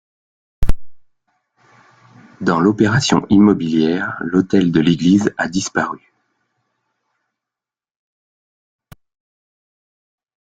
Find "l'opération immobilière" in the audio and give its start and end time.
2.59-4.17